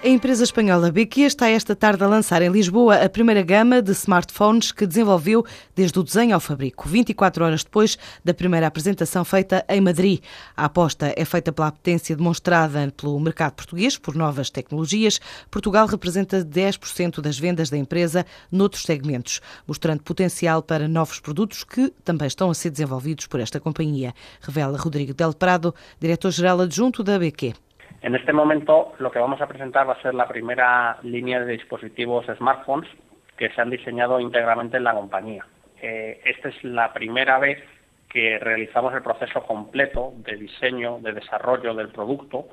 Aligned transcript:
A 0.00 0.06
empresa 0.06 0.44
espanhola 0.44 0.92
BQ 0.92 1.22
está 1.22 1.48
esta 1.48 1.74
tarde 1.74 2.04
a 2.04 2.06
lançar 2.06 2.40
em 2.40 2.48
Lisboa 2.48 3.04
a 3.04 3.08
primeira 3.08 3.42
gama 3.42 3.82
de 3.82 3.90
smartphones 3.90 4.70
que 4.70 4.86
desenvolveu 4.86 5.44
desde 5.74 5.98
o 5.98 6.04
desenho 6.04 6.34
ao 6.34 6.40
fabrico, 6.40 6.88
24 6.88 7.44
horas 7.44 7.64
depois 7.64 7.98
da 8.24 8.32
primeira 8.32 8.68
apresentação 8.68 9.24
feita 9.24 9.64
em 9.68 9.80
Madrid. 9.80 10.20
A 10.56 10.66
aposta 10.66 11.12
é 11.16 11.24
feita 11.24 11.50
pela 11.50 11.72
potência 11.72 12.14
demonstrada 12.14 12.94
pelo 12.96 13.18
mercado 13.18 13.54
português 13.54 13.98
por 13.98 14.14
novas 14.14 14.50
tecnologias. 14.50 15.20
Portugal 15.50 15.88
representa 15.88 16.44
10% 16.44 17.20
das 17.20 17.36
vendas 17.36 17.68
da 17.68 17.76
empresa 17.76 18.24
noutros 18.52 18.84
segmentos, 18.84 19.40
mostrando 19.66 20.04
potencial 20.04 20.62
para 20.62 20.86
novos 20.86 21.18
produtos 21.18 21.64
que 21.64 21.92
também 22.04 22.28
estão 22.28 22.50
a 22.50 22.54
ser 22.54 22.70
desenvolvidos 22.70 23.26
por 23.26 23.40
esta 23.40 23.58
companhia, 23.58 24.14
revela 24.40 24.78
Rodrigo 24.78 25.12
Del 25.12 25.34
Prado, 25.34 25.74
diretor-geral 25.98 26.60
adjunto 26.60 27.02
da 27.02 27.18
BQ. 27.18 27.67
En 28.00 28.14
este 28.14 28.32
momento 28.32 28.92
lo 28.98 29.10
que 29.10 29.18
vamos 29.18 29.40
a 29.40 29.46
presentar 29.46 29.88
va 29.88 29.94
a 29.94 30.02
ser 30.02 30.14
la 30.14 30.28
primera 30.28 30.98
línea 31.02 31.40
de 31.40 31.52
dispositivos 31.52 32.26
smartphones 32.26 32.88
que 33.36 33.50
se 33.50 33.60
han 33.60 33.70
diseñado 33.70 34.20
íntegramente 34.20 34.76
en 34.76 34.84
la 34.84 34.94
compañía. 34.94 35.44
Eh, 35.80 36.20
esta 36.24 36.48
es 36.48 36.62
la 36.64 36.92
primera 36.92 37.38
vez 37.38 37.62
que 38.08 38.38
realizamos 38.38 38.94
el 38.94 39.02
proceso 39.02 39.42
completo 39.42 40.12
de 40.18 40.36
diseño, 40.36 40.98
de 41.00 41.12
desarrollo 41.12 41.74
del 41.74 41.88
producto 41.88 42.46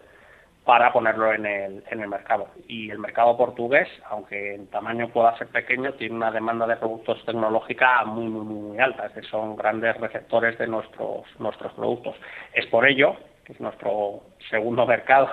para 0.64 0.92
ponerlo 0.92 1.32
en 1.32 1.46
el, 1.46 2.08
mercado. 2.08 2.48
Y 2.68 2.90
el 2.90 2.98
mercado 2.98 3.38
portugués, 3.38 3.88
aunque 4.10 4.56
en 4.56 4.68
tamaño 4.68 5.10
pueda 5.10 5.38
ser 5.38 5.48
pequeño, 5.48 5.94
tiene 5.94 6.16
una 6.16 6.32
demanda 6.32 6.66
de 6.66 6.76
productos 6.76 7.23
tecnológica 7.23 8.04
muy, 8.06 8.26
muy, 8.26 8.44
muy 8.44 8.80
alta, 8.80 9.10
que 9.10 9.22
son 9.22 9.56
grandes 9.56 9.96
receptores 9.98 10.58
de 10.58 10.66
nuestros, 10.66 11.23
nuestros 11.38 11.72
productos. 11.73 12.16
Es 12.52 12.66
por 12.66 12.88
ello 12.88 13.16
que 13.46 13.54
es 13.54 13.60
nuestro 13.62 14.22
segundo 14.50 14.86
mercado. 14.86 15.30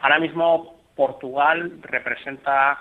Ahora 0.00 0.18
mismo 0.18 0.76
Portugal 0.94 1.78
representa 1.82 2.78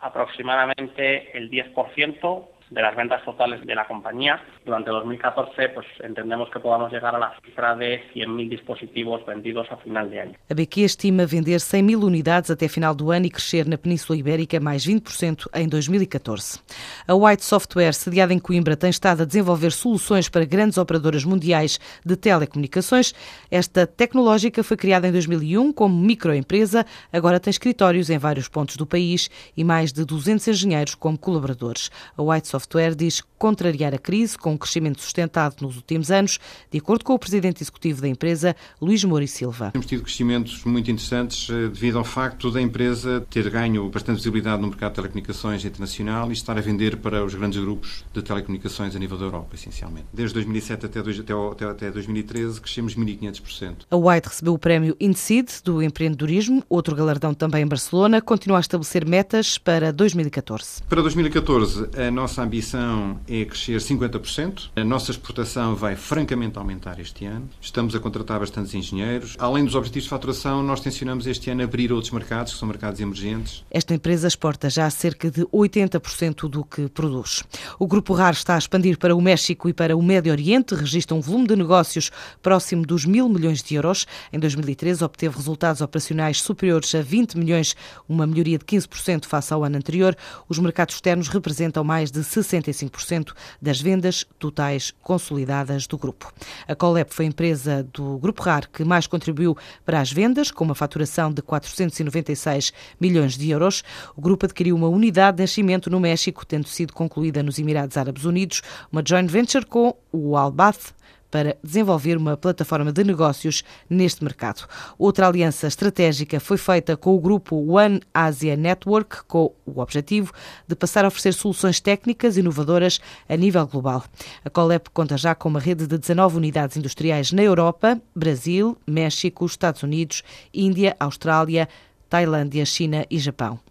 aproximadamente 0.00 1.36
el 1.36 1.50
10% 1.50 2.48
de 2.70 2.82
las 2.82 2.96
ventas 2.96 3.24
totales 3.24 3.64
de 3.64 3.74
la 3.74 3.86
compañía. 3.86 4.42
Durante 4.64 4.90
2014, 4.90 5.68
pues 5.70 5.86
entendemos 6.02 6.50
que 6.50 6.58
podamos 6.58 6.92
llegar 6.92 7.14
a 7.14 7.18
la 7.18 7.34
cifra 7.44 7.76
de 7.76 8.02
100.000 8.12 8.48
dispositivos 8.48 9.24
vendidos 9.24 9.70
a 9.70 9.76
final 9.76 10.10
de 10.10 10.20
año. 10.20 10.32
A 10.50 10.54
BQ 10.54 10.80
estima 10.84 11.26
vender 11.26 11.58
100.000 11.58 12.02
unidades 12.02 12.50
até 12.50 12.68
final 12.68 12.94
do 12.94 13.10
ano 13.10 13.26
e 13.26 13.30
crescer 13.30 13.66
na 13.66 13.78
Península 13.78 14.18
Ibérica 14.18 14.58
mais 14.58 14.86
20% 14.86 15.46
em 15.54 15.68
2014. 15.68 16.60
A 17.06 17.14
White 17.14 17.44
Software, 17.44 17.92
sediada 17.92 18.34
em 18.34 18.38
Coimbra, 18.38 18.76
tem 18.76 18.90
estado 18.90 19.22
a 19.22 19.24
desenvolver 19.24 19.70
soluções 19.70 20.28
para 20.28 20.44
grandes 20.44 20.78
operadoras 20.78 21.24
mundiais 21.24 21.78
de 22.04 22.16
telecomunicações. 22.16 23.14
Esta 23.50 23.86
tecnológica 23.86 24.64
foi 24.64 24.76
criada 24.76 25.06
em 25.06 25.12
2001 25.12 25.72
como 25.72 25.96
microempresa, 25.96 26.84
agora 27.12 27.38
tem 27.38 27.50
escritórios 27.50 28.10
em 28.10 28.18
vários 28.18 28.48
pontos 28.48 28.76
do 28.76 28.86
país 28.86 29.30
e 29.56 29.62
mais 29.62 29.92
de 29.92 30.04
200 30.04 30.48
engenheiros 30.48 30.94
como 30.94 31.16
colaboradores. 31.16 31.90
A 32.16 32.22
White 32.22 32.48
Software 32.48 32.55
diz 32.98 33.22
contrariar 33.38 33.94
a 33.94 33.98
crise 33.98 34.36
com 34.36 34.52
um 34.52 34.56
crescimento 34.56 35.00
sustentado 35.00 35.56
nos 35.60 35.76
últimos 35.76 36.10
anos, 36.10 36.38
de 36.70 36.78
acordo 36.78 37.04
com 37.04 37.14
o 37.14 37.18
presidente 37.18 37.62
executivo 37.62 38.00
da 38.00 38.08
empresa, 38.08 38.56
Luís 38.80 39.02
Moura 39.04 39.26
Silva. 39.26 39.70
Temos 39.72 39.86
tido 39.86 40.02
crescimentos 40.02 40.64
muito 40.64 40.90
interessantes 40.90 41.48
eh, 41.50 41.68
devido 41.68 41.98
ao 41.98 42.04
facto 42.04 42.50
da 42.50 42.60
empresa 42.60 43.26
ter 43.30 43.48
ganho 43.50 43.88
bastante 43.90 44.16
visibilidade 44.16 44.60
no 44.60 44.68
mercado 44.68 44.92
de 44.92 44.96
telecomunicações 44.96 45.64
internacional 45.64 46.30
e 46.30 46.32
estar 46.32 46.56
a 46.56 46.60
vender 46.60 46.96
para 46.96 47.24
os 47.24 47.34
grandes 47.34 47.60
grupos 47.60 48.04
de 48.12 48.22
telecomunicações 48.22 48.94
a 48.94 48.98
nível 48.98 49.18
da 49.18 49.24
Europa, 49.24 49.54
essencialmente. 49.54 50.06
Desde 50.12 50.34
2007 50.34 50.86
até, 50.86 51.00
até, 51.00 51.64
até 51.64 51.90
2013 51.90 52.60
crescemos 52.60 52.96
1.500%. 52.96 53.86
A 53.90 53.96
White 53.96 54.28
recebeu 54.28 54.54
o 54.54 54.58
prémio 54.58 54.96
INSEED 55.00 55.62
do 55.64 55.82
empreendedorismo, 55.82 56.62
outro 56.68 56.94
galardão 56.94 57.34
também 57.34 57.62
em 57.62 57.66
Barcelona, 57.66 58.20
continua 58.20 58.58
a 58.58 58.60
estabelecer 58.60 59.06
metas 59.06 59.58
para 59.58 59.92
2014. 59.92 60.82
Para 60.88 61.02
2014, 61.02 61.88
a 61.96 62.10
nossa 62.10 62.42
ambição 62.42 63.18
é 63.28 63.44
crescer 63.44 63.78
50%. 63.78 64.70
A 64.76 64.84
nossa 64.84 65.10
exportação 65.10 65.74
vai 65.74 65.96
francamente 65.96 66.58
aumentar 66.58 66.98
este 67.00 67.24
ano. 67.24 67.48
Estamos 67.60 67.94
a 67.94 68.00
contratar 68.00 68.40
bastantes 68.40 68.74
engenheiros. 68.74 69.36
Além 69.38 69.64
dos 69.64 69.74
objetivos 69.74 70.04
de 70.04 70.10
faturação, 70.10 70.62
nós 70.62 70.80
tencionamos 70.80 71.26
este 71.26 71.50
ano 71.50 71.62
abrir 71.62 71.92
outros 71.92 72.12
mercados, 72.12 72.52
que 72.52 72.58
são 72.58 72.68
mercados 72.68 73.00
emergentes. 73.00 73.64
Esta 73.70 73.94
empresa 73.94 74.28
exporta 74.28 74.70
já 74.70 74.88
cerca 74.90 75.30
de 75.30 75.44
80% 75.46 76.48
do 76.48 76.64
que 76.64 76.88
produz. 76.88 77.42
O 77.78 77.86
Grupo 77.86 78.14
RAR 78.14 78.32
está 78.32 78.54
a 78.54 78.58
expandir 78.58 78.98
para 78.98 79.14
o 79.14 79.20
México 79.20 79.68
e 79.68 79.72
para 79.72 79.96
o 79.96 80.02
Médio 80.02 80.32
Oriente, 80.32 80.74
registra 80.74 81.16
um 81.16 81.20
volume 81.20 81.46
de 81.46 81.56
negócios 81.56 82.10
próximo 82.42 82.84
dos 82.86 83.04
mil 83.04 83.28
milhões 83.28 83.62
de 83.62 83.74
euros. 83.74 84.06
Em 84.32 84.38
2013 84.38 85.04
obteve 85.04 85.36
resultados 85.36 85.80
operacionais 85.80 86.40
superiores 86.40 86.94
a 86.94 87.02
20 87.02 87.38
milhões, 87.38 87.74
uma 88.08 88.26
melhoria 88.26 88.58
de 88.58 88.64
15% 88.64 89.26
face 89.26 89.52
ao 89.52 89.64
ano 89.64 89.76
anterior. 89.76 90.16
Os 90.48 90.58
mercados 90.58 90.94
externos 90.94 91.28
representam 91.28 91.82
mais 91.82 92.10
de 92.10 92.20
65% 92.20 93.15
das 93.60 93.80
vendas 93.80 94.24
totais 94.38 94.92
consolidadas 95.02 95.86
do 95.86 95.96
grupo. 95.96 96.32
A 96.66 96.74
Colep 96.74 97.12
foi 97.12 97.24
a 97.24 97.28
empresa 97.28 97.86
do 97.92 98.18
Grupo 98.18 98.42
RAR 98.42 98.68
que 98.68 98.84
mais 98.84 99.06
contribuiu 99.06 99.56
para 99.84 100.00
as 100.00 100.12
vendas, 100.12 100.50
com 100.50 100.64
uma 100.64 100.74
faturação 100.74 101.32
de 101.32 101.42
496 101.42 102.72
milhões 103.00 103.36
de 103.36 103.50
euros. 103.50 103.82
O 104.16 104.20
grupo 104.20 104.46
adquiriu 104.46 104.76
uma 104.76 104.88
unidade 104.88 105.36
de 105.36 105.42
nascimento 105.42 105.90
no 105.90 106.00
México, 106.00 106.44
tendo 106.44 106.68
sido 106.68 106.92
concluída 106.92 107.42
nos 107.42 107.58
Emirados 107.58 107.96
Árabes 107.96 108.24
Unidos, 108.24 108.62
uma 108.90 109.02
joint 109.06 109.30
venture 109.30 109.64
com 109.64 109.94
o 110.12 110.36
Albath 110.36 110.94
para 111.36 111.54
desenvolver 111.62 112.16
uma 112.16 112.34
plataforma 112.34 112.90
de 112.90 113.04
negócios 113.04 113.62
neste 113.90 114.24
mercado. 114.24 114.66
Outra 114.98 115.28
aliança 115.28 115.66
estratégica 115.66 116.40
foi 116.40 116.56
feita 116.56 116.96
com 116.96 117.14
o 117.14 117.20
grupo 117.20 117.56
One 117.76 118.00
Asia 118.14 118.56
Network, 118.56 119.24
com 119.24 119.52
o 119.66 119.78
objetivo 119.78 120.32
de 120.66 120.74
passar 120.74 121.04
a 121.04 121.08
oferecer 121.08 121.34
soluções 121.34 121.78
técnicas 121.78 122.38
inovadoras 122.38 123.02
a 123.28 123.36
nível 123.36 123.66
global. 123.66 124.02
A 124.46 124.48
Colep 124.48 124.88
conta 124.94 125.18
já 125.18 125.34
com 125.34 125.50
uma 125.50 125.60
rede 125.60 125.86
de 125.86 125.98
19 125.98 126.38
unidades 126.38 126.78
industriais 126.78 127.30
na 127.32 127.42
Europa, 127.42 128.00
Brasil, 128.14 128.78
México, 128.86 129.44
Estados 129.44 129.82
Unidos, 129.82 130.22
Índia, 130.54 130.96
Austrália, 130.98 131.68
Tailândia, 132.08 132.64
China 132.64 133.04
e 133.10 133.18
Japão. 133.18 133.66